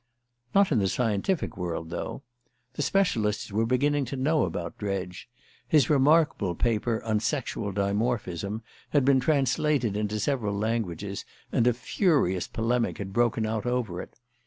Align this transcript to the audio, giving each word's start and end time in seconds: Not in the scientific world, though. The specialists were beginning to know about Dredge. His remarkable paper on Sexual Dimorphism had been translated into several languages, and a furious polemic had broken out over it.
Not 0.55 0.71
in 0.71 0.79
the 0.79 0.87
scientific 0.87 1.55
world, 1.57 1.91
though. 1.91 2.23
The 2.73 2.81
specialists 2.81 3.51
were 3.51 3.67
beginning 3.67 4.05
to 4.05 4.15
know 4.15 4.45
about 4.45 4.79
Dredge. 4.79 5.29
His 5.67 5.91
remarkable 5.91 6.55
paper 6.55 7.03
on 7.03 7.19
Sexual 7.19 7.73
Dimorphism 7.73 8.63
had 8.89 9.05
been 9.05 9.19
translated 9.19 9.95
into 9.95 10.19
several 10.19 10.57
languages, 10.57 11.23
and 11.51 11.67
a 11.67 11.73
furious 11.75 12.47
polemic 12.47 12.97
had 12.97 13.13
broken 13.13 13.45
out 13.45 13.67
over 13.67 14.01
it. 14.01 14.17